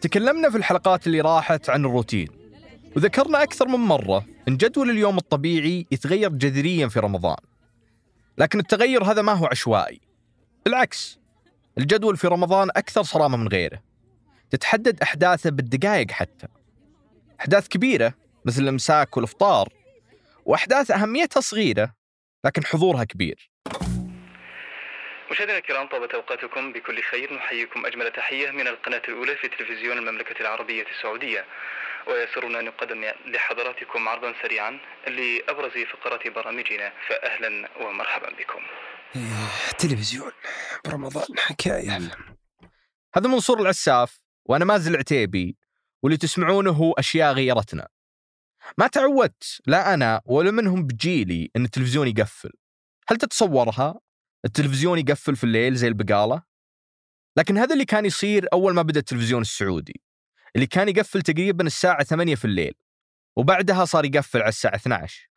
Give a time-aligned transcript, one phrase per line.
[0.00, 2.28] تكلمنا في الحلقات اللي راحت عن الروتين
[2.96, 7.36] وذكرنا أكثر من مرة أن جدول اليوم الطبيعي يتغير جذريا في رمضان.
[8.38, 10.00] لكن التغير هذا ما هو عشوائي.
[10.64, 11.18] بالعكس
[11.78, 13.82] الجدول في رمضان أكثر صرامة من غيره.
[14.50, 16.46] تتحدد أحداثه بالدقائق حتى.
[17.40, 18.14] أحداث كبيرة
[18.44, 19.68] مثل الإمساك والإفطار
[20.44, 21.94] وأحداث أهميتها صغيرة
[22.44, 23.50] لكن حضورها كبير.
[25.30, 27.34] مشاهدينا الكرام طابت أوقاتكم بكل خير.
[27.34, 31.44] نحييكم أجمل تحية من القناة الأولى في تلفزيون المملكة العربية السعودية.
[32.06, 36.92] ويسرنا ان نقدم لحضراتكم عرضا سريعا لأبرز فقرات برامجنا.
[37.08, 38.62] فاهلا ومرحبا بكم.
[39.16, 40.32] إيه، تلفزيون
[40.84, 41.98] برمضان حكاية.
[43.14, 45.56] هذا منصور العساف وأنا مازل العتيبي
[46.02, 47.88] واللي تسمعونه هو أشياء غيرتنا.
[48.78, 52.52] ما تعودت لا أنا ولا منهم بجيلي أن التلفزيون يقفل.
[53.08, 54.00] هل تتصورها؟
[54.44, 56.42] التلفزيون يقفل في الليل زي البقالة؟
[57.36, 60.00] لكن هذا اللي كان يصير أول ما بدأ التلفزيون السعودي
[60.56, 62.74] اللي كان يقفل تقريبا الساعة 8 في الليل
[63.36, 65.28] وبعدها صار يقفل على الساعة 12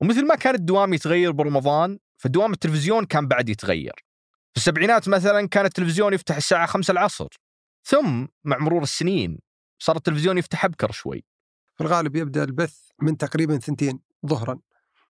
[0.00, 4.04] ومثل ما كان الدوام يتغير برمضان فدوام التلفزيون كان بعد يتغير.
[4.52, 7.28] في السبعينات مثلا كان التلفزيون يفتح الساعة 5 العصر.
[7.84, 9.38] ثم مع مرور السنين
[9.78, 11.24] صار التلفزيون يفتح أبكر شوي.
[11.74, 14.58] في الغالب يبدأ البث من تقريبا ثنتين ظهرا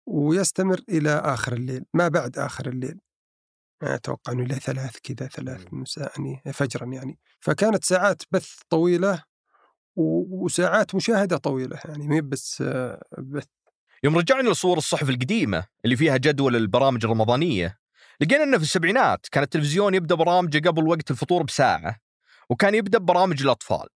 [0.06, 3.00] ويستمر إلى آخر الليل ما بعد آخر الليل.
[3.84, 7.18] أتوقع إنه إلى ثلاث كذا ثلاث مساء يعني فجرا يعني.
[7.40, 9.24] فكانت ساعات بث طويلة
[9.96, 13.46] وساعات مشاهدة طويلة يعني ما بس آه، بث.
[14.04, 17.78] يوم رجعنا لصور الصحف القديمة اللي فيها جدول البرامج الرمضانية
[18.20, 21.96] لقينا أنه في السبعينات كان التلفزيون يبدأ برامجه قبل وقت الفطور بساعة
[22.50, 23.88] وكان يبدأ ببرامج الأطفال.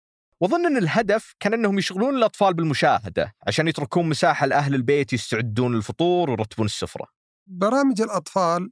[0.41, 6.29] وظن أن الهدف كان أنهم يشغلون الأطفال بالمشاهدة عشان يتركون مساحة لأهل البيت يستعدون للفطور
[6.29, 7.07] ويرتبون السفرة.
[7.47, 8.71] برامج الأطفال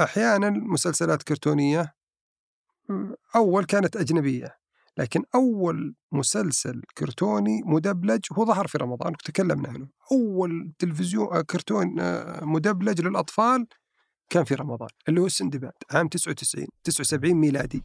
[0.00, 1.94] أحيانا مسلسلات كرتونية
[3.36, 4.58] أول كانت أجنبية
[4.98, 9.88] لكن أول مسلسل كرتوني مدبلج هو ظهر في رمضان وتكلمنا عنه.
[10.12, 11.94] أول تلفزيون كرتون
[12.46, 13.66] مدبلج للأطفال
[14.30, 17.82] كان في رمضان اللي هو السندباد عام 99 79 ميلادي.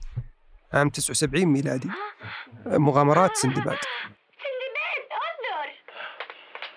[0.73, 1.89] عام 79 ميلادي.
[2.65, 3.63] مغامرات سندباد.
[3.63, 3.77] سندباد
[5.21, 5.69] انظر.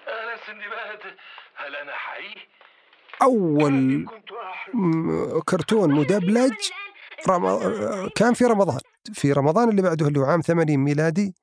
[0.08, 1.16] أهلا سندباد.
[1.56, 2.34] هل أنا حي؟
[3.22, 4.06] أول
[5.44, 6.52] كرتون مدبلج
[7.28, 7.58] رم...
[8.16, 8.80] كان في رمضان.
[9.12, 11.34] في رمضان اللي بعده اللي هو عام 80 ميلادي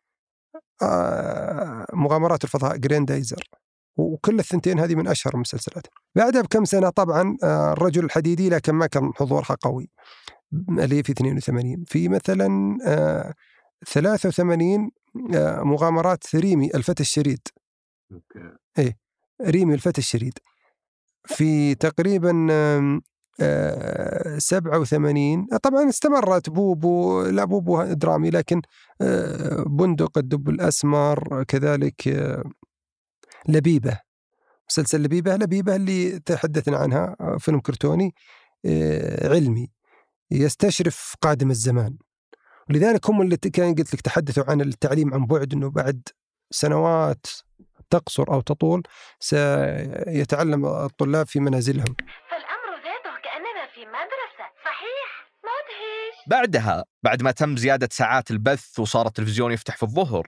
[0.81, 3.43] آه، مغامرات الفضاء جريندايزر
[3.97, 5.87] وكل الثنتين هذه من أشهر المسلسلات.
[6.15, 9.89] بعدها بكم سنة طبعا آه، الرجل الحديدي لكن ما كان حضورها قوي.
[10.69, 13.33] اللي هي في 82 في مثلا آه،
[13.87, 14.91] 83
[15.35, 17.47] آه، مغامرات ريمي الفتى الشريد.
[18.77, 18.97] إيه
[19.41, 20.33] ريمي الفتى الشريد.
[21.25, 22.47] في تقريبا
[23.39, 28.61] 87 طبعا استمرت بوبو لا بوبو درامي لكن
[29.01, 32.43] آه، بندق الدب الأسمر كذلك آه،
[33.47, 33.99] لبيبة
[34.69, 38.15] مسلسل لبيبة لبيبة اللي تحدثنا عنها آه، فيلم كرتوني
[38.65, 39.69] آه، علمي
[40.31, 41.97] يستشرف قادم الزمان.
[42.69, 46.01] ولذلك هم اللي كان قلت لك تحدثوا عن التعليم عن بعد إنه بعد
[46.51, 47.25] سنوات
[47.89, 48.83] تقصر أو تطول
[49.19, 51.95] سيتعلم الطلاب في منازلهم.
[56.27, 60.27] بعدها بعد ما تم زيادة ساعات البث وصار التلفزيون يفتح في الظهر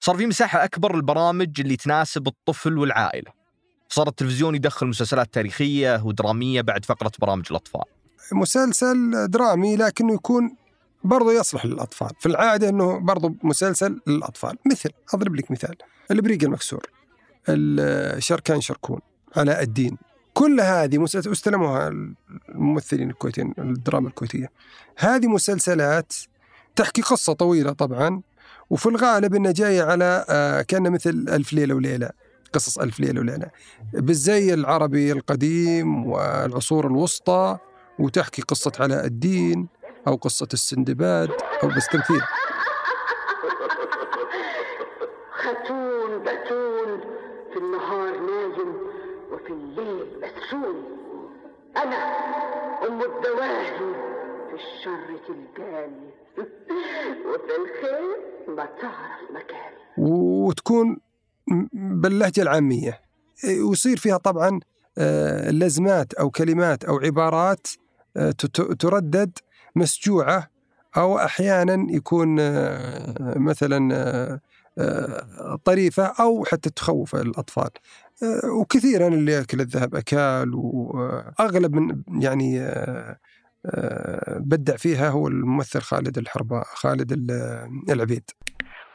[0.00, 3.32] صار في مساحة أكبر للبرامج اللي تناسب الطفل والعائلة.
[3.88, 7.82] صار التلفزيون يدخل مسلسلات تاريخية ودرامية بعد فقرة برامج الأطفال.
[8.32, 10.56] مسلسل درامي لكنه يكون
[11.04, 12.10] برضو يصلح للأطفال.
[12.20, 14.58] في العادة أنه برضو مسلسل للأطفال.
[14.70, 15.76] مثل أضرب لك مثال.
[16.10, 16.86] البريق المكسور
[17.48, 19.00] الشركان شركون
[19.36, 19.98] علاء الدين.
[20.38, 21.92] كل هذه مسلسلات استلموها
[22.48, 24.50] الممثلين الكويتيين الدراما الكويتية.
[24.98, 26.12] هذه مسلسلات
[26.76, 28.22] تحكي قصة طويلة طبعا
[28.70, 32.10] وفي الغالب إنها جاية على آه، كان مثل ألف ليلة وليلة
[32.52, 33.46] قصص ألف ليلة وليلة.
[33.92, 37.58] بالزي العربي القديم والعصور الوسطى
[37.98, 39.68] وتحكي قصة علاء الدين
[40.06, 41.30] أو قصة السندباد
[41.62, 42.22] أو بس تمثيل.
[51.82, 51.96] أنا
[52.86, 53.78] أم الدواهي
[54.48, 56.10] في الشر تلقاني.
[57.28, 59.76] وفي الخير ما تعرف مكاني.
[59.98, 60.96] وتكون
[61.72, 63.00] باللهجه العامية.
[63.44, 64.60] ويصير فيها طبعا
[64.98, 67.66] آه، لزمات أو كلمات أو عبارات
[68.16, 68.30] آه،
[68.78, 69.38] تردد
[69.76, 70.50] مسجوعة
[70.96, 74.40] أو أحيانا يكون آه، مثلا
[75.64, 77.70] طريفة أو حتى تخوف الأطفال.
[78.22, 83.18] آه، وكثيرا اللي يأكل الذهب أكال واغلب من يعني آه،
[84.38, 88.30] بدع فيها هو الممثل خالد الحرباء خالد ال- العبيد.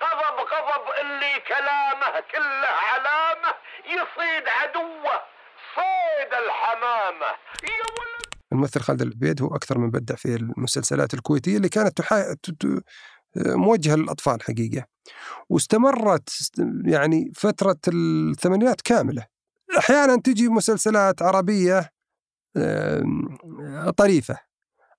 [0.04, 3.54] غضب غضب اللي كلامه كله علامه
[3.86, 5.16] يصيد عدوه
[5.76, 7.34] صيد الحمامة.
[8.52, 12.36] الممثل خالد العبيد هو أكثر من بدع في المسلسلات الكويتية اللي كانت تحا...
[13.38, 14.86] موجهة للأطفال حقيقة.
[15.50, 19.26] واستمرت است- يعني فترة الثمانينات كاملة.
[19.78, 21.90] أحيانا تجي مسلسلات عربية
[23.98, 24.38] طريفة.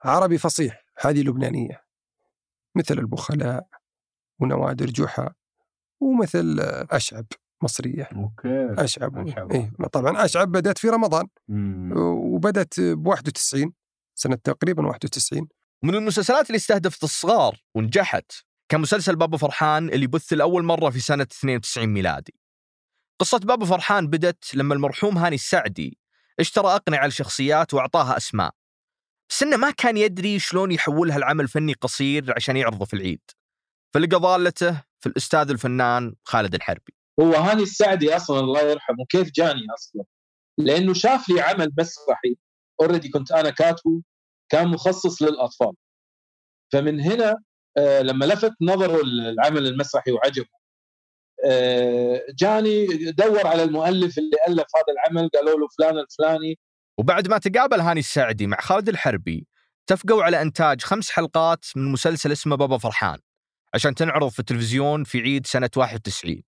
[0.04, 1.84] عربي فصيح هذه لبنانية.
[2.76, 3.66] مثل البخلاء
[4.40, 5.34] ونوادر جحا
[6.00, 6.56] ومثل
[6.90, 7.24] أشعب
[7.62, 8.08] مصرية.
[8.16, 9.52] أوكي أشعب أشعب.
[9.52, 11.26] إيه طبعا أشعب بدأت في رمضان.
[11.48, 11.92] مم.
[11.96, 13.72] وبدأت ب 91
[14.14, 15.48] سنة تقريبا 91
[15.84, 18.32] من المسلسلات اللي استهدفت الصغار ونجحت
[18.68, 22.34] كان مسلسل بابا فرحان اللي بث لأول مرة في سنة 92 ميلادي.
[23.20, 25.98] قصة بابا فرحان بدت لما المرحوم هاني السعدي
[26.40, 28.50] اشترى أقنعة لشخصيات وأعطاها أسماء.
[29.30, 33.22] بس إنه ما كان يدري شلون يحولها لعمل فني قصير عشان يعرضه في العيد.
[33.94, 36.94] فلقى ضالته في الأستاذ الفنان خالد الحربي.
[37.20, 40.04] هو هاني السعدي أصلا الله يرحمه كيف جاني أصلا؟
[40.58, 42.36] لأنه شاف لي عمل مسرحي
[42.80, 44.02] اوريدي كنت أنا كاتبه
[44.48, 45.72] كان مخصص للأطفال.
[46.72, 47.34] فمن هنا
[47.76, 50.48] آه، لما لفت نظره العمل المسرحي وعجبه
[51.46, 56.58] آه، جاني دور على المؤلف اللي ألف هذا العمل قالوا له فلان الفلاني
[56.98, 59.46] وبعد ما تقابل هاني السعدي مع خالد الحربي
[59.84, 63.18] اتفقوا على إنتاج خمس حلقات من مسلسل اسمه بابا فرحان
[63.74, 66.42] عشان تنعرض في التلفزيون في عيد سنة 91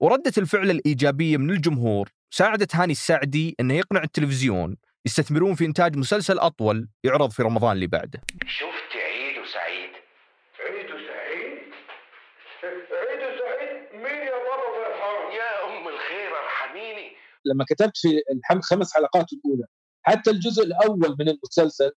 [0.00, 4.76] وردة الفعل الإيجابية من الجمهور ساعدت هاني السعدي أنه يقنع التلفزيون
[5.06, 8.20] يستثمرون في إنتاج مسلسل أطول يعرض في رمضان اللي بعده.
[8.46, 9.90] شفت عيد وسعيد.
[10.60, 11.58] عيد وسعيد؟
[12.92, 17.16] عيد وسعيد؟ مين يا بابا فرحان يا أم الخير ارحميني.
[17.44, 19.64] لما كتبت في الحم خمس حلقات الأولى
[20.02, 21.90] حتى الجزء الأول من المسلسل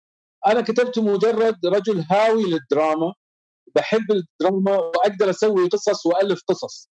[0.47, 3.13] أنا كتبته مجرد رجل هاوي للدراما
[3.75, 6.89] بحب الدراما وأقدر أسوي قصص وألف قصص.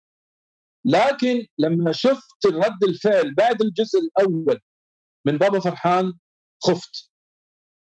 [0.85, 4.59] لكن لما شفت رد الفعل بعد الجزء الأول
[5.29, 6.13] من بابا فرحان
[6.63, 7.11] خفت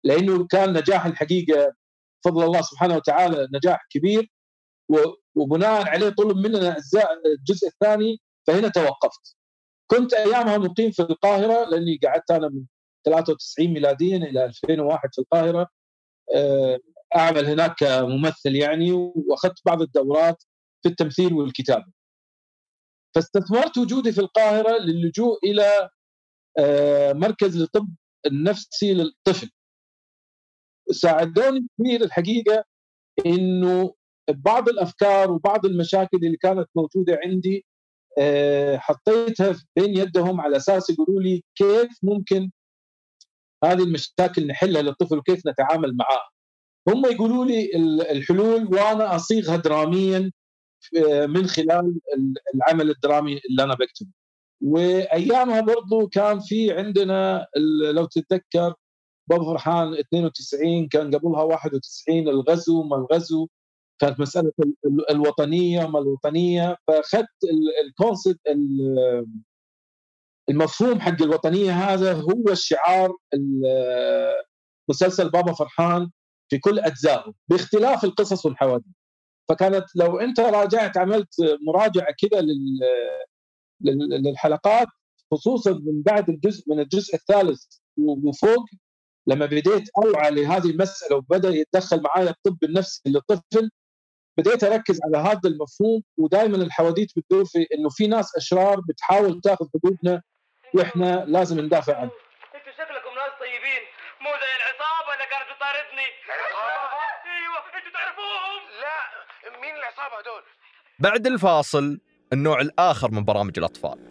[0.04, 1.74] لأنه كان نجاح الحقيقة
[2.24, 4.32] فضل الله سبحانه وتعالى نجاح كبير
[5.36, 6.76] وبناء عليه طلب مننا
[7.26, 9.36] الجزء الثاني فهنا توقفت
[9.90, 12.64] كنت أيامها مقيم في القاهرة لأني قعدت أنا من
[13.06, 15.68] 93 ميلاديا إلى 2001 في القاهرة
[16.34, 16.78] آه،
[17.16, 20.44] أعمل هناك كممثل يعني وأخذت بعض الدورات
[20.82, 21.92] في التمثيل والكتابة.
[23.14, 25.90] فاستثمرت وجودي في القاهرة للجوء إلى
[27.14, 27.88] مركز للطب
[28.26, 29.50] النفسي للطفل.
[30.90, 32.64] ساعدوني كثير الحقيقة
[33.26, 33.94] إنه
[34.28, 37.64] بعض الأفكار وبعض المشاكل اللي كانت موجودة عندي
[38.18, 42.50] آه، حطيتها بين يدهم على أساس يقولوا لي كيف ممكن
[43.64, 46.28] هذه المشاكل نحلها للطفل وكيف نتعامل معها.
[46.88, 50.32] هم يقولوا لي ال- الحلول وأنا أصيغها دراميا
[50.96, 54.10] آه، من خلال ال- العمل الدرامي اللي أنا بكتبه.
[54.62, 57.46] وأيامها برضو كان في عندنا
[57.92, 58.74] لو تتذكر
[59.30, 63.48] بابا فرحان 92 كان قبلها 91 الغزو ما الغزو
[64.00, 67.28] كانت مسألة ال- ال- الوطنية ما الوطنية فأخذت
[67.86, 68.40] الكونسبت
[70.50, 74.34] المفهوم حق الوطنية هذا هو الشعار ال-
[74.88, 76.10] مسلسل بابا فرحان
[76.48, 78.84] في كل أجزائه باختلاف القصص والحوادث.
[79.48, 81.34] فكانت لو أنت راجعت عملت
[81.66, 82.40] مراجعة كذا
[83.80, 84.88] للحلقات
[85.32, 87.64] خصوصا من بعد الجزء من الجزء الثالث
[87.98, 88.64] وفوق
[89.26, 93.70] لما بديت أوعى لهذه المسألة وبدأ يتدخل معايا الطب النفسي للطفل
[94.38, 99.66] بديت أركز على هذا المفهوم ودائما الحواديت بتدور في إنه في ناس أشرار بتحاول تأخذ
[99.74, 100.22] حدودنا
[100.74, 102.12] وإحنا لازم ندافع عنها.
[102.54, 103.82] أنتوا شكلكم ناس طيبين
[104.20, 106.08] مو زي العصابة اللي كانت تطاردني.
[107.26, 110.42] أيوه أنتوا تعرفوهم؟ لا مين العصابة هدول؟
[110.98, 112.00] بعد الفاصل.
[112.32, 114.08] النوع الآخر من برامج الأطفال.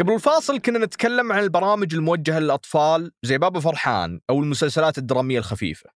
[0.00, 5.90] قبل الفاصل كنا نتكلم عن البرامج الموجهة للأطفال زي بابا فرحان أو المسلسلات الدرامية الخفيفة.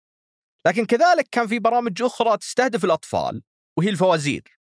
[0.67, 3.43] لكن كذلك كان في برامج أخرى تستهدف الأطفال
[3.77, 4.59] وهي الفوازير.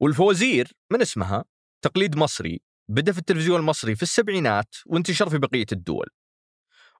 [0.00, 1.44] والفوازير من اسمها؟
[1.82, 6.06] تقليد مصري بدأ في التلفزيون المصري في السبعينات وانتشر في بقية الدول.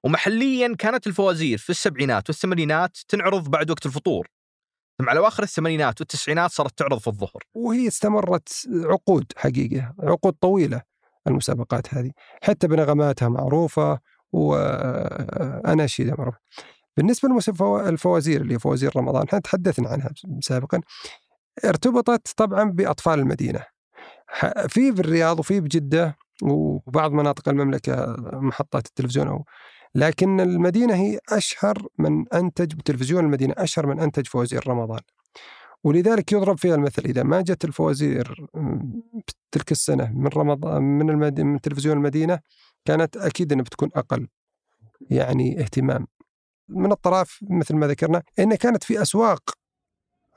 [0.03, 4.27] ومحليا كانت الفوازير في السبعينات والثمانينات تنعرض بعد وقت الفطور.
[4.99, 7.43] ثم على اواخر الثمانينات والتسعينات صارت تعرض في الظهر.
[7.53, 10.81] وهي استمرت عقود حقيقة عقود طويلة
[11.27, 12.11] المسابقات هذه
[12.43, 13.99] حتى بنغماتها معروفة
[14.31, 16.39] واناشيدها معروفه
[16.97, 20.09] بالنسبة للفوازير اللي هي فوازير رمضان إحنا تحدثنا عنها
[20.41, 20.81] سابقا
[21.65, 23.63] ارتبطت طبعا بأطفال المدينة.
[24.67, 29.45] في بالرياض وفي بجده وبعض مناطق المملكة محطات التلفزيون أو
[29.95, 34.99] لكن المدينة هي أشهر من أنتج بتلفزيون المدينة أشهر من أنتج فوازير رمضان.
[35.83, 38.47] ولذلك يضرب فيها المثل إذا ما جت الفوازير
[39.51, 41.41] تلك السنة من رمضان من, المد...
[41.41, 42.39] من تلفزيون المدينة
[42.85, 44.27] كانت أكيد أنها بتكون أقل
[45.09, 46.07] يعني اهتمام.
[46.69, 49.49] من الطرف مثل ما ذكرنا أنها كانت في أسواق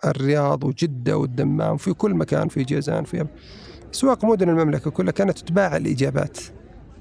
[0.04, 3.26] الرياض وجدة والدمام في كل مكان في جيزان في
[3.94, 6.38] أسواق مدن المملكة كلها كانت تباع الإجابات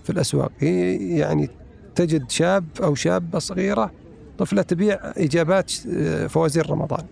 [0.04, 0.52] في الأسواق.
[0.58, 1.50] هي يعني
[1.98, 3.92] تجد شاب أو شابة صغيرة
[4.38, 7.06] طفلة تبيع إجابات آه، فوازير رمضان.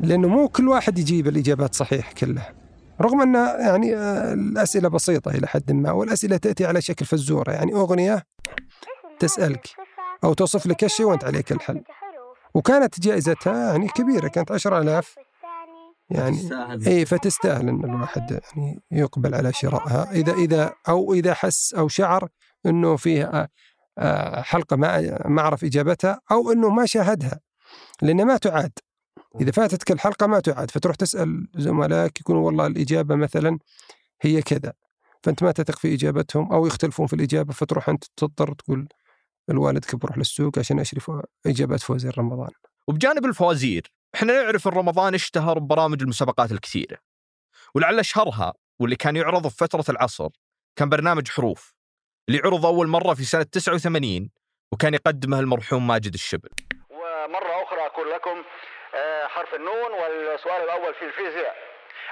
[0.00, 2.54] لأنه مو كل واحد يجيب الإجابات صحيح كلها
[3.00, 7.52] رغم أن يعني آه، الأسئلة بسيطة إلى حد ما والأسئلة تأتي على شكل فزورة.
[7.52, 8.22] يعني أغنية
[9.18, 9.66] تسألك
[10.24, 11.82] أو توصف لك الشيء وأنت عليك الحل.
[12.54, 15.14] وكانت جائزتها يعني كبيرة كانت 10000
[16.10, 16.50] يعني
[16.86, 20.12] اي فتستاهل إن الواحد يعني يقبل على شرائها.
[20.12, 22.28] إذا إذا أو إذا حس أو شعر
[22.66, 23.48] إنه فيه
[23.98, 27.40] آه، حلقة ما ما أعرف إجابتها أو إنه ما شاهدها
[28.02, 28.72] لأن ما تعاد.
[29.40, 33.58] إذا فاتتك الحلقة ما تعاد فتروح تسأل زملائك يكونوا والله الإجابة مثلا
[34.22, 34.72] هي كذا
[35.22, 38.88] فأنت ما تثق في إجابتهم أو يختلفون في الإجابة فتروح أنت تضطر تقول
[39.50, 42.50] الوالدك بروح للسوق عشان اشتري فو- إجابات فوازير رمضان
[42.88, 46.98] وبجانب الفوازير إحنا نعرف ان رمضان اشتهر ببرامج المسابقات الكثيرة
[47.74, 50.28] ولعل اشهرها واللي كان يعرض في فترة العصر
[50.76, 51.74] كان برنامج حروف.
[52.28, 54.30] اللي عرض أول مرة في سنة 89
[54.72, 56.48] وكان يقدمه المرحوم ماجد الشبل.
[56.90, 58.42] ومرة أخرى أقول لكم
[58.96, 61.54] آه، حرف النون والسؤال الأول في الفيزياء.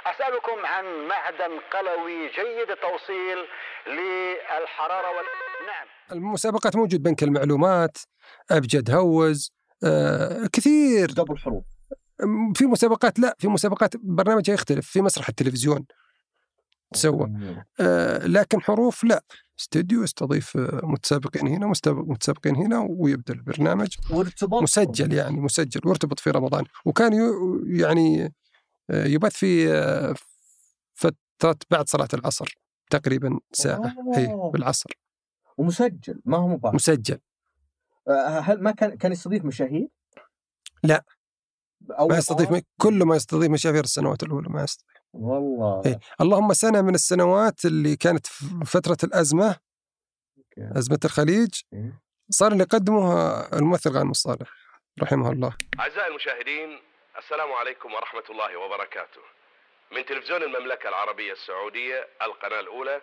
[0.07, 3.38] أسألكم عن معدن قلوي جيد التوصيل
[3.87, 5.25] للحرارة وال...
[5.66, 5.87] نعم.
[6.12, 7.99] المسابقات موجود بنك المعلومات
[8.50, 9.52] أبجد هوز
[9.85, 11.09] آه كثير.
[11.11, 11.64] قبل الحروف
[12.54, 15.87] في مسابقات لا في مسابقات برنامجها يختلف في مسرح التلفزيون
[16.92, 17.33] تسوى.
[17.81, 19.23] آه لكن حروف لا.
[19.62, 26.31] استوديو يستضيف آه، متسابقين هنا متسابقين هنا ويبدأ البرنامج وارتباط مسجل يعني مسجل وارتبط في
[26.31, 27.12] رمضان وكان
[27.66, 28.35] يعني
[28.90, 30.14] آه، يبث في آه،
[30.95, 32.59] فترة بعد صلاة العصر
[32.90, 34.50] تقريبا ساعة اي.
[34.52, 34.90] بالعصر
[35.57, 37.19] ومسجل ما هو مباشر مسجل
[38.40, 39.88] هل ما كان كان يستضيف مشاهير؟
[40.85, 41.04] لا.
[41.90, 45.99] أول ما يستضيف؟ كل ما يستضيف مشاهير السنوات الأولى ما يستضيف والله إيه.
[46.21, 49.57] اللهم سنة من السنوات اللي كانت في فترة الأزمة
[50.38, 50.78] أوكي.
[50.78, 52.00] أزمة الخليج إيه.
[52.31, 53.12] صار اللي يقدمه
[53.52, 54.49] الممثل غانم الصالح
[55.02, 56.78] رحمه الله أعزائي المشاهدين
[57.19, 59.21] السلام عليكم ورحمة الله وبركاته
[59.92, 63.00] من تلفزيون المملكة العربية السعودية القناة الأولى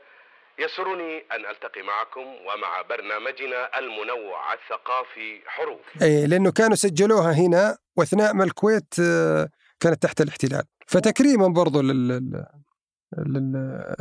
[0.60, 8.34] يسرني أن ألتقي معكم ومع برنامجنا المنوع الثقافي حروف أي لأنه كانوا سجلوها هنا وأثناء
[8.34, 9.50] ما الكويت آه،
[9.80, 10.64] كانت تحت الاحتلال.
[10.88, 12.46] فتكريما برضو لل لل-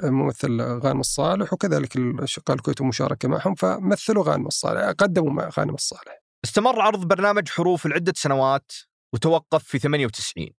[0.03, 6.19] للممثل غانم الصالح وكذلك الأشقاء الكويت ومشاركة معهم فمثلوا غانم الصالح قدموا مع غانم الصالح.
[6.45, 8.73] استمر عرض برنامج حروف لعدة سنوات
[9.13, 10.51] وتوقف في 98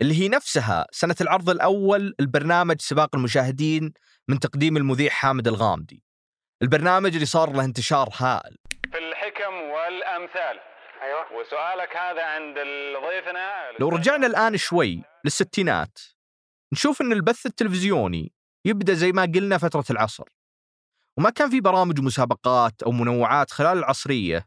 [0.00, 3.92] اللي هي نفسها سنة العرض الأول البرنامج سباق المشاهدين
[4.28, 6.02] من تقديم المذيع حامد الغامدي.
[6.62, 8.56] البرنامج اللي صار له انتشار هائل.
[8.92, 10.56] في الحكم والأمثال.
[11.02, 11.40] أيوة.
[11.40, 12.54] وسؤالك هذا عند
[13.06, 15.98] ضيفنا لو رجعنا الآن شوي للستينات
[16.72, 18.32] نشوف أن البث التلفزيوني
[18.64, 20.24] يبدأ زي ما قلنا فترة العصر.
[21.18, 24.46] وما كان في برامج ومسابقات أو منوعات خلال العصرية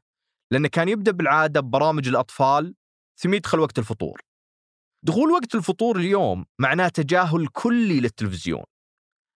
[0.52, 2.76] لأنه كان يبدأ بالعادة ببرامج الأطفال
[3.16, 4.22] ثم يدخل وقت الفطور.
[5.04, 8.64] دخول وقت الفطور اليوم معناه تجاهل كلي للتلفزيون.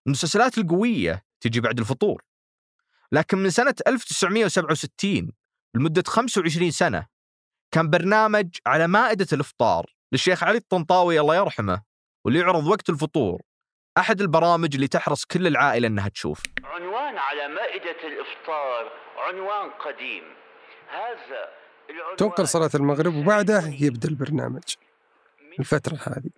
[0.08, 2.24] المسلسلات القوية تجي بعد الفطور.
[3.12, 5.32] لكن من سنة 1967
[5.76, 7.06] لمدة 25 سنة
[7.72, 11.82] كان برنامج على مائدة الإفطار للشيخ علي الطنطاوي الله يرحمه
[12.26, 13.42] واللي يعرض وقت الفطور
[13.98, 16.42] أحد البرامج اللي تحرص كل العائلة أنها تشوف.
[16.64, 20.24] عنوان على مائدة الإفطار عنوان قديم.
[20.90, 21.48] هذا
[21.90, 24.64] العنوان تنقل صلاة المغرب وبعده يبدأ البرنامج
[25.60, 26.30] الفترة هذه.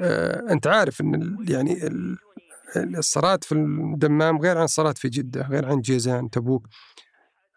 [0.00, 2.18] آه، أنت عارف أن ال- يعني ال-
[2.76, 6.66] الصلاة في الدمام غير عن الصلاة في جدة غير عن جيزان تبوك.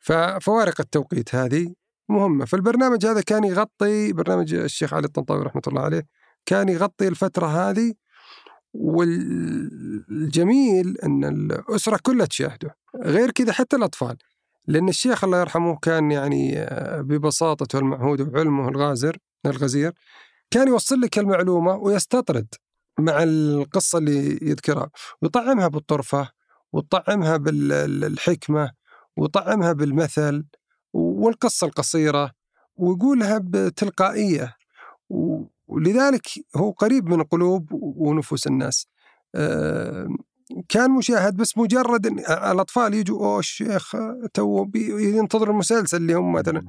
[0.02, 1.74] ففوارق التوقيت هذه
[2.10, 2.46] مهمة.
[2.46, 6.08] فالبرنامج هذا كان يغطي برنامج الشيخ علي الطنطاوي رحمة الله عليه
[6.46, 7.94] كان يغطي الفترة هذه
[8.74, 9.78] والجميل
[11.04, 14.18] أن الأسرة كلها تشاهده غير كذا حتى الأطفال
[14.68, 16.68] لأن الشيخ الله يرحمه كان يعني
[17.02, 19.94] ببساطته المعهودة وعلمه الغازر الغزير
[20.52, 22.48] كان يوصل لك المعلومة ويستطرد
[23.00, 24.90] مع القصة اللي يذكرها
[25.22, 26.30] ويطعمها بالطرفة
[26.74, 28.72] ويطعمها بالحكمة
[29.20, 30.46] ويطعمها بالمثل
[30.94, 32.32] والقصة القصيرة
[32.76, 34.56] ويقولها بتلقائية.
[35.68, 38.88] ولذلك هو قريب من قلوب ونفوس الناس.
[40.70, 42.20] كان مشاهد بس مجرد إن
[42.52, 43.96] الأطفال يجوا أوه الشيخ
[44.34, 46.62] تو بي- ينتظر المسلسل اللي هم مثلا.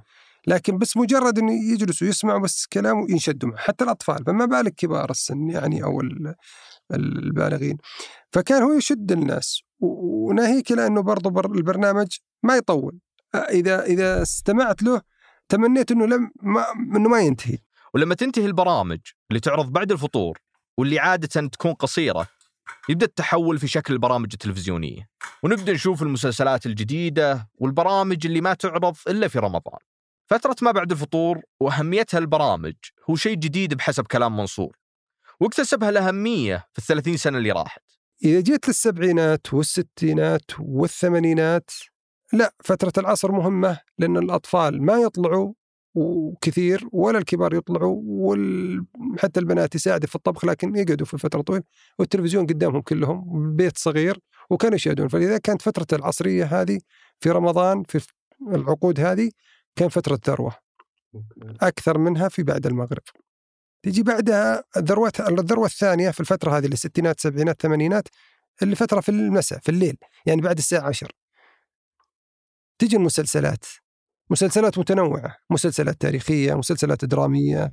[0.46, 4.24] لكن بس مجرد انه يجلسوا يسمعوا بس كلامه ينشدوا معه حتى الأطفال.
[4.24, 6.34] فما بالك كبار السن يعني أو ال-
[6.94, 7.76] البالغين.
[8.32, 9.62] فكان هو يشد الناس.
[9.80, 12.98] وناهيك إلى إنه برضو بر- البرنامج ما يطول.
[13.34, 15.02] إذا إذا استمعت له
[15.48, 16.64] تمنيت إنه لم ما
[16.96, 17.58] إنه ما ينتهي.
[17.94, 18.98] ولما تنتهي البرامج
[19.30, 20.38] اللي تعرض بعد الفطور
[20.78, 22.26] واللي عادة تكون قصيرة
[22.88, 25.08] يبدأ التحول في شكل البرامج التلفزيونية.
[25.42, 29.78] ونبدأ نشوف المسلسلات الجديدة والبرامج اللي ما تعرض إلا في رمضان.
[30.26, 32.74] فترة ما بعد الفطور وأهميتها البرامج
[33.10, 34.76] هو شيء جديد بحسب كلام منصور.
[35.40, 37.82] واكتسبها الأهمية في الثلاثين سنة اللي راحت.
[38.24, 41.70] إذا جيت للسبعينات والستينات والثمانينات
[42.32, 45.52] لا فترة العصر مهمة لأن الأطفال ما يطلعوا
[45.94, 51.64] وكثير ولا الكبار يطلعوا وحتى البنات يساعدوا في الطبخ لكن يقعدوا في فترة طويلة.
[51.98, 54.18] والتلفزيون قدامهم كلهم بيت صغير
[54.50, 55.08] وكانوا يشاهدون.
[55.08, 56.80] فلذا كانت فترة العصرية هذه
[57.20, 58.06] في رمضان في
[58.48, 59.30] العقود هذه
[59.76, 60.54] كان فترة ذروة
[61.60, 63.02] أكثر منها في بعد المغرب.
[63.82, 68.08] تجي بعدها الذروة الذروة الثانية في الفترة هذه الستينات سبعينات ثمانينات
[68.62, 69.96] اللي فترة في المساء في الليل
[70.26, 71.12] يعني بعد الساعة عشر.
[72.78, 73.64] تجي المسلسلات.
[74.30, 77.70] مسلسلات متنوعة مسلسلات تاريخية مسلسلات درامية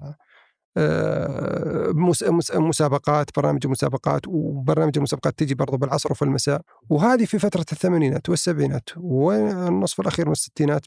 [0.78, 6.62] آه، مس- مس- مسابقات برامج مسابقات وبرامج المسابقات تجي برضو بالعصر وفي المساء.
[6.90, 10.86] وهذه في فترة الثمانينات والسبعينات والنصف الأخير من الستينات.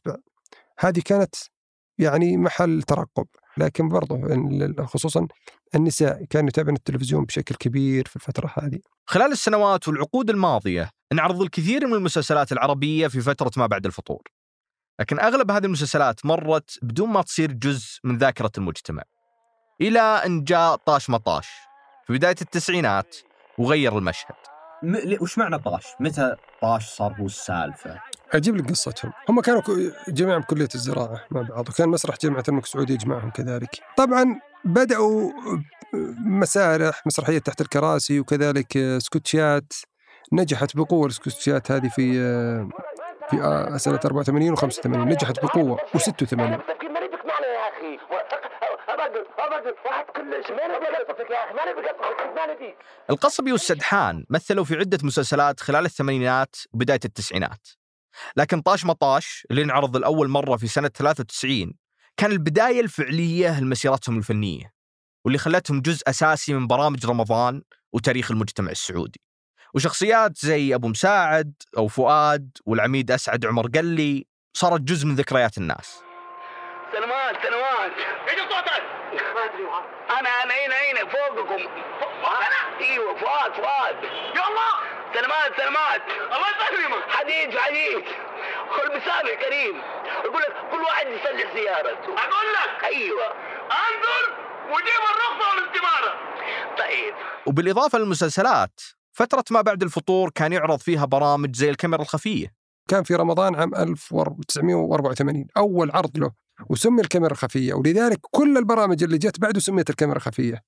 [0.79, 1.35] هذه كانت
[1.99, 3.27] يعني محل ترقب.
[3.61, 5.27] لكن برضو ال- خصوصا
[5.75, 11.87] النساء كانوا يتابعون التلفزيون بشكل كبير في الفترة هذه خلال السنوات والعقود الماضية نعرض الكثير
[11.87, 14.23] من المسلسلات العربية في فترة ما بعد الفطور
[15.01, 19.03] لكن أغلب هذه المسلسلات مرت بدون ما تصير جزء من ذاكرة المجتمع
[19.81, 21.49] إلى أن جاء طاش مطاش
[22.07, 23.17] في بداية التسعينات
[23.59, 24.35] وغير المشهد
[24.83, 24.97] م...
[25.23, 28.01] وش معنى طاش؟ متى طاش صار هو السالفة؟
[28.33, 29.13] أجيب لك قصتهم.
[29.29, 29.63] هم كانوا
[30.09, 33.71] جميعا بكلية الزراعة مع بعض وكان مسرح جامعة الملك سعود يجمعهم كذلك.
[33.97, 35.33] طبعا بدأوا
[36.25, 39.73] مسارح مسرحية تحت الكراسي وكذلك سكوتشات
[40.33, 42.13] نجحت بقوة السكوتشات هذه في
[43.31, 43.37] في
[43.79, 47.99] سنة 84 و85 نجحت بقوة و86 كيف ماني بك معنا يا أخي
[48.89, 52.77] ابدا ابدا واحد كل ماني بقصتك يا أخي ماني بقصتك ماني بيك
[53.11, 57.69] القصبي والسدحان مثلوا في عدة مسلسلات خلال الثمانينات وبداية التسعينات.
[58.37, 61.73] لكن طاش مطاش اللي انعرض الأول مرة في سنة 93
[62.17, 64.73] كان البداية الفعلية لمسيرتهم الفنية
[65.25, 69.21] واللي خلتهم جزء أساسي من برامج رمضان وتاريخ المجتمع السعودي.
[69.75, 76.03] وشخصيات زي أبو مساعد أو فؤاد والعميد أسعد عمر قلي صارت جزء من ذكريات الناس.
[76.93, 77.93] سنوات سنوات
[78.29, 78.83] إيش صوتك؟
[79.35, 81.63] ما ادري أنا أنا هنا هنا فوقكم.
[82.27, 83.97] أنا إيوه فؤاد فؤاد.
[84.35, 84.71] يلا
[85.15, 86.03] سلامات سلامات
[86.35, 87.11] الله يسلمك.
[87.11, 88.05] حديد حديد.
[88.85, 89.83] المسافر كريم.
[90.25, 92.13] يقول لك كل واحد يصلح سيارته.
[92.25, 92.85] أقول لك.
[92.85, 93.27] أيوه.
[93.87, 94.25] انزل
[94.73, 96.15] وجيب الرخصة والاستماره
[96.79, 97.15] طيب.
[97.47, 98.81] وبالإضافة للمسلسلات
[99.13, 102.53] فترة ما بعد الفطور كان يعرض فيها برامج زي الكاميرا الخفية.
[102.89, 106.33] كان في رمضان عام 1984 أول عرض له.
[106.69, 110.63] وسمي الكاميرا الخفية ولذلك كل البرامج اللي جت بعده سميت الكاميرا الخفية.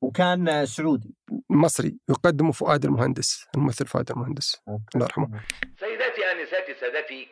[0.00, 1.14] وكان سعودي.
[1.50, 4.56] مصري يقدمه فؤاد المهندس الممثل فؤاد المهندس.
[4.68, 5.40] الله يرحمه.
[5.80, 7.28] سيداتي انساتي سادتي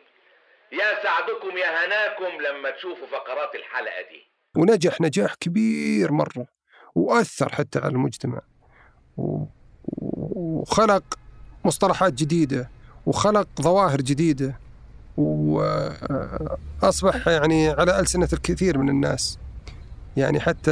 [0.71, 4.31] يا سعدكم يا هناكم لما تشوفوا فقرات الحلقة دي.
[4.61, 6.47] ونجح نجاح كبير مرة
[6.95, 8.41] وأثر حتى على المجتمع.
[9.17, 9.45] و-
[9.91, 11.03] وخلق
[11.65, 12.69] مصطلحات جديدة
[13.05, 14.59] وخلق ظواهر جديدة.
[16.81, 19.37] وأصبح يعني على ألسنة الكثير من الناس.
[20.17, 20.71] يعني حتى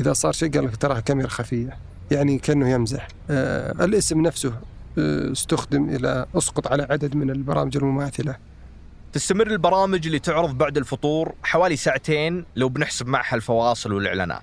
[0.00, 1.78] إذا صار شيء قال لك تراها كاميرا خفية.
[2.10, 3.08] يعني كأنه يمزح.
[3.30, 4.52] آه، الاسم نفسه
[4.98, 8.36] آه، استخدم إلى أسقط على عدد من البرامج المماثلة.
[9.12, 14.42] تستمر البرامج اللي تعرض بعد الفطور حوالي ساعتين لو بنحسب معها الفواصل والإعلانات.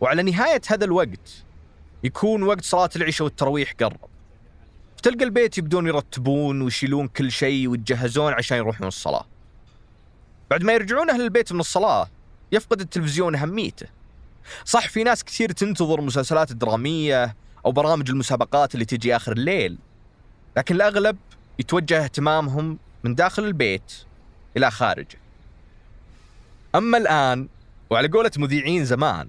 [0.00, 1.44] وعلى نهاية هذا الوقت
[2.04, 4.00] يكون وقت صلاة العشاء والتراويح قرب.
[4.96, 9.26] فتلقى البيت يبدون يرتبون ويشيلون كل شيء ويتجهزون عشان يروحون الصلاة.
[10.50, 12.10] بعد ما يرجعون أهل البيت من الصلاة
[12.52, 13.86] يفقد التلفزيون أهميته.
[14.64, 19.78] صح في ناس كثير تنتظر مسلسلات درامية أو برامج المسابقات اللي تجي آخر الليل
[20.56, 21.16] لكن الأغلب
[21.58, 23.92] يتوجه اهتمامهم من داخل البيت
[24.56, 25.18] إلى خارجه.
[26.74, 27.48] أما الآن
[27.90, 29.28] وعلى قولة مذيعين زمان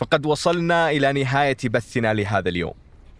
[0.00, 2.74] فقد وصلنا إلى نهاية بثنا لهذا اليوم.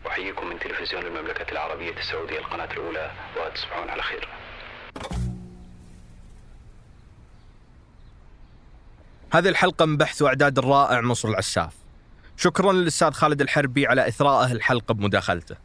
[0.06, 4.28] أحييكم من تلفزيون المملكة العربية السعودية القناة الأولى وتصبحون على خير.
[9.32, 11.74] هذه الحلقة من بحث وإعداد الرائع منصور العساف.
[12.36, 15.56] شكرا للأستاذ خالد الحربي على إثراءه الحلقة بمداخلته.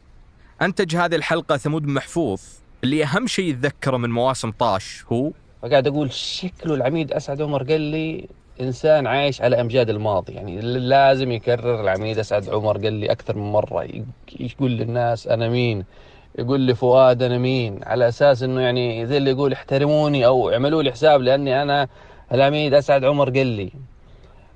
[0.62, 2.40] أنتج هذه الحلقة ثمود محفوظ
[2.84, 5.30] اللي أهم شيء يتذكره من مواسم طاش هو
[5.62, 8.28] فقاعد أقول شكله العميد أسعد عمر قال لي
[8.62, 12.18] إنسان عايش على أمجاد الماضي يعني لازم يكرر العميد.
[12.18, 13.88] أسعد عمر قال لي أكثر من مرة
[14.40, 15.84] يقول للناس أنا مين؟
[16.38, 20.82] يقول لي فؤاد أنا مين؟ على أساس إنه يعني زي اللي يقول احترموني أو اعملوا
[20.82, 21.88] لي حساب لأني أنا
[22.32, 23.72] العميد أسعد عمر قال لي.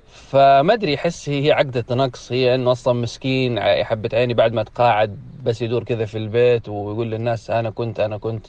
[0.07, 5.19] فما أدري أحس هي عقدة نقص هي إنه أصلا مسكين حبة عيني بعد ما تقاعد
[5.43, 8.45] بس يدور كذا في البيت ويقول للناس أنا كنت أنا كنت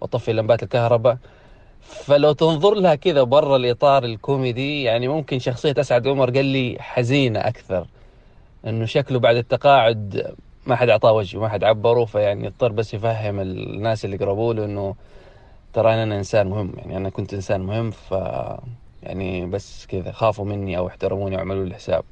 [0.00, 1.16] وطفي لمبات الكهرباء.
[1.88, 7.40] فلو تنظر لها كذا برا الإطار الكوميدي يعني ممكن شخصية أسعد عمر قال لي حزينة
[7.40, 7.86] أكثر
[8.66, 10.34] إنه شكله بعد التقاعد
[10.66, 14.64] ما حد أعطاه وجه ما حد عبره فيعني اضطر بس يفهم الناس اللي قربوا له
[14.64, 14.94] إنه
[15.72, 18.14] ترى أنا إنسان مهم يعني أنا كنت إنسان مهم ف
[19.02, 22.04] يعني بس كذا خافوا مني أو احترموني وعملوا لي حساب.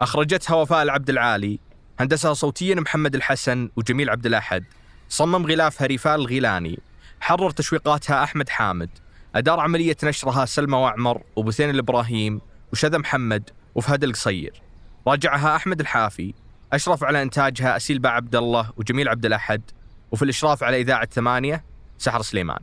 [0.00, 1.58] أخرجتها وفاء العبد العالي
[2.00, 4.64] هندسها صوتيا محمد الحسن وجميل عبد الأحد
[5.08, 6.78] صمم غلافها ريفال الغيلاني.
[7.20, 8.90] حرر تشويقاتها أحمد حامد.
[9.34, 12.40] أدار عملية نشرها سلمى وعمر وبثين الإبراهيم
[12.72, 14.62] وشذا محمد وفهد القصير.
[15.06, 16.34] راجعها أحمد الحافي.
[16.72, 19.62] أشرف على إنتاجها أسيل با عبد الله وجميل عبد الأحد.
[20.10, 21.64] وفي الإشراف على إذاعة ثمانية
[21.98, 22.58] سحر سليمان.